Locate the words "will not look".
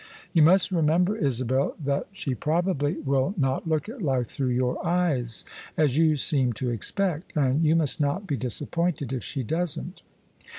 3.01-3.87